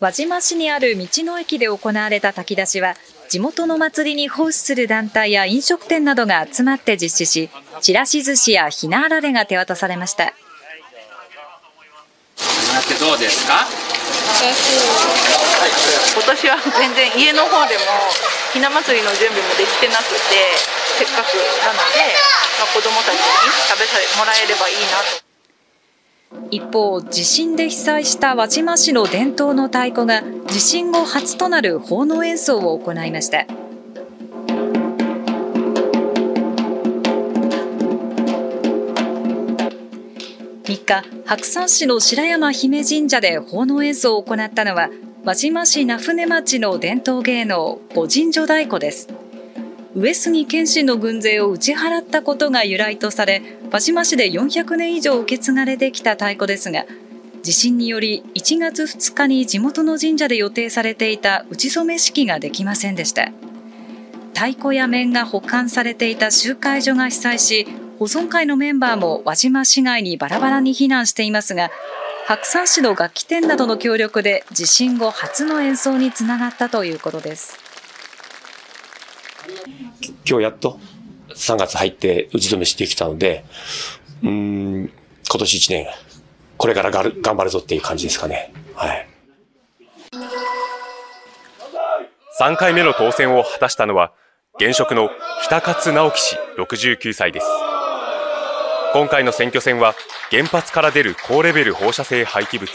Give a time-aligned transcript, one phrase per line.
[0.00, 2.94] 輪島市にある道の駅で行われた炊き出しは
[3.28, 7.48] 地元の祭りに奉仕する団体や飲食店などが集まって実施し
[7.80, 10.34] ちらし寿司やひなあられが手渡されました
[13.00, 13.64] どうですか？
[16.14, 17.80] 今年は全然家の方でも
[18.52, 20.20] ひな祭りの準備もできてなくて
[20.98, 21.34] せっかく
[21.64, 22.12] なので、
[22.60, 23.20] まあ、子供たちに
[23.68, 25.23] 食べてもらえればいいなと。
[26.50, 33.46] 一方地震で被災した輪島市の伝統の太鼓が地震後初となる奉納演奏を行いました。
[40.64, 44.90] 3日白山市の白山姫神社で奉納演奏を行ったのは
[45.24, 49.08] 輪島市名舟町の伝統芸能御神女太鼓です。
[49.96, 56.84] 上杉謙信の軍勢を打ち払ったことが由来とされ輪島市で400年以上受け継がれてきた太鼓ですが
[57.42, 63.32] 地震により1月2日に地元の神社で予定されていた打ち初め式ができませんでした。
[64.34, 67.66] 太鼓や面が保管されていた集会所が被災し
[68.00, 71.70] 保存会のメンバーも輪島市外にバラバラに避難していますが
[72.26, 77.63] 白山市の楽器店などの協力で地震後初の演奏につながったということです。
[80.28, 80.78] 今日やっと
[81.34, 83.44] 3月入って打ち止めしてきたので、
[84.22, 84.90] うん、
[85.28, 85.86] 今年1年、
[86.56, 88.52] これからがる頑張るぞっていう感じですかね。
[88.74, 89.08] はい。
[92.40, 94.12] 3回目の当選を果たしたのは、
[94.56, 95.10] 現職の
[95.42, 97.46] 北勝直樹氏69歳です。
[98.92, 99.94] 今回の選挙戦は、
[100.30, 102.70] 原発から出る高レベル放射性廃棄物、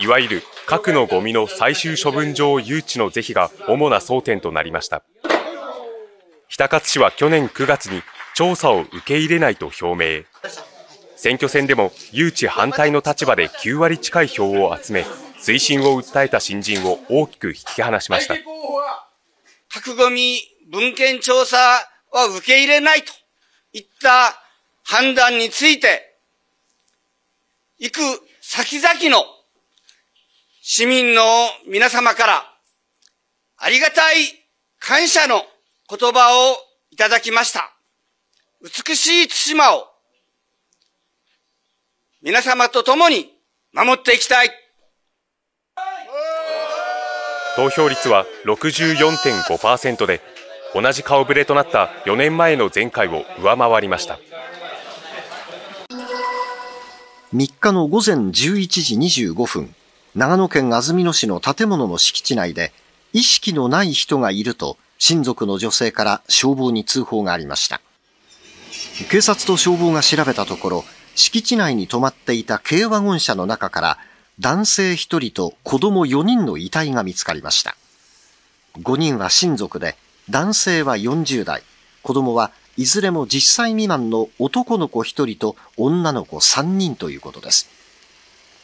[0.00, 5.02] いわゆる核のゴミの最終処分場誘致の是非が主な争点となりました。
[6.54, 8.00] 北勝市は去年9月に
[8.32, 10.24] 調査を受け入れないと表明。
[11.16, 15.04] 選挙戦でも誘致反対の立場で9割近い票を集め、
[15.40, 18.36] 推進を訴えた新人を大きく引き離しました。
[19.68, 20.38] 核ゴミ
[20.70, 23.12] 文献調査は受け入れないと
[23.72, 24.40] いった
[24.84, 26.20] 判断について、
[27.80, 27.98] 行く
[28.40, 29.24] 先々の
[30.62, 31.20] 市民の
[31.66, 32.44] 皆様から
[33.56, 34.18] ありがたい
[34.78, 35.42] 感謝の
[35.86, 36.56] 言葉を
[36.90, 37.70] いただきました。
[38.62, 39.86] 美しい対馬を
[42.22, 43.30] 皆様と共に
[43.74, 44.50] 守っていきたい。
[47.56, 50.22] 投票率は64.5%で、
[50.74, 54.18] 同じ顔ぶれとなった4年前の前回を上回りました。
[57.34, 59.74] 3日の午前11時25分、
[60.14, 62.72] 長野県安曇野市の建物の敷地内で、
[63.12, 67.82] 意識のない人がいると親族の女性から消防に通報がありました。
[69.10, 70.84] 警察と消防が調べたところ、
[71.14, 73.98] 敷地内に止まっていた軽ワゴン車の中から
[74.40, 77.76] 男性1人と子供4人の遺体が見つかりました。
[78.78, 79.98] 5人は親族で、
[80.30, 81.62] 男性は40代、
[82.02, 87.68] 子供はいずれも10歳未満の男の子1人と女の子3人ということです。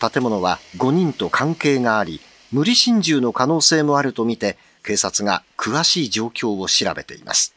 [0.00, 2.20] 建物は5人と関係があり、
[2.50, 7.54] 無理心中の可能性もあるとみて、警察が詳しい状況を調べています。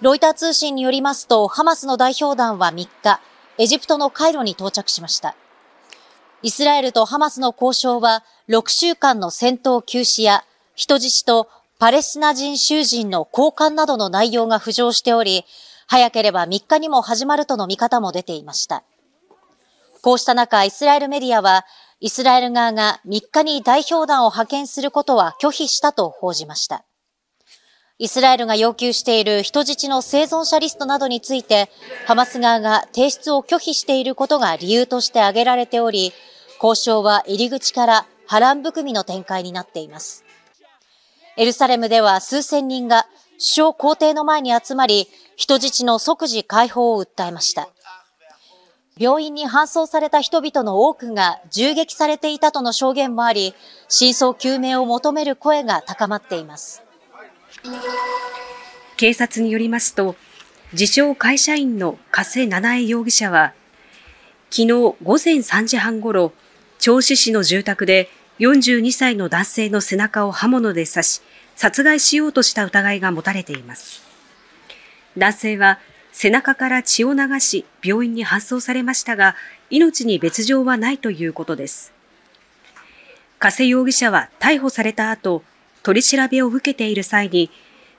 [0.00, 3.20] ロイター通信によりますと、ハマスの代表団は3日、
[3.58, 5.34] エジプトのカイロに到着しました。
[6.42, 10.44] イスラエルとハマスの交渉は、6週間の戦闘休止や、
[10.74, 11.48] 人質と
[11.78, 15.44] パレスチナ人囚人の交換などの内容が浮上しており、
[15.86, 18.82] 早ければ3日にも始まるとの見方も出ていました。
[20.02, 21.64] こうした中、イスラエルメディアは、
[22.04, 26.84] イスラエル側が3日に代表団を派遣することは拒否したと報じました。
[27.96, 31.70] イスラエルが要求している人質の生存者リストなどについて、
[32.04, 36.12] ハマス側が提出を拒否していることが理由として挙げられており、
[36.62, 40.26] 交渉は入り口から波乱含みの展開になっています。
[41.38, 43.06] エルサレムでは数千人が
[43.38, 47.70] 首相公邸の前に集まり、人質の即時解放を訴えました。
[48.96, 53.54] 病院に搬送された人々の多くが銃撃されていたとの証言もあり、
[53.88, 56.82] 真相究明を求める声が高まっています。
[58.96, 60.14] 警察によりますと、
[60.72, 63.52] 自称会社員の加瀬七重容疑者は、
[64.50, 66.32] 昨日午前3時半ごろ、
[66.78, 68.08] 銚子市の住宅で
[68.38, 71.22] 42歳の男性の背中を刃物で刺し、
[71.56, 74.04] 殺害しようとした疑いが持たれています。
[75.18, 75.80] 男性は
[76.14, 79.34] 背中から血を流し病院に搬送されましたが、
[79.68, 81.92] 命に別状はないということです。
[83.40, 85.42] 加瀬容疑者は逮捕された後、
[85.82, 87.50] 取り調べを受けている際に、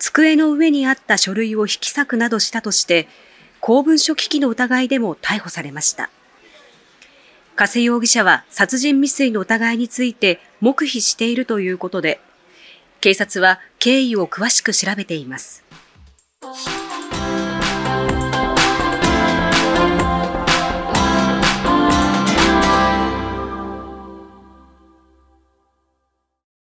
[0.00, 3.06] 机の上にあった書類を引き裂くなどしたとして、
[3.60, 6.10] 公文書危機の疑いでも逮捕されました。
[7.54, 12.20] 加瀬容疑者は殺人未遂の疑いについて黙秘しているということで、
[13.00, 15.62] 警察は経緯を詳しく調べています。